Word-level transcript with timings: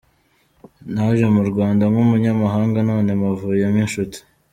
Naje 0.93 1.25
mu 1.35 1.41
Rwanda 1.49 1.83
nk’umunyamahanga 1.91 2.77
none 2.89 3.09
mpavuye 3.19 3.65
nk’inshuti. 3.71 4.19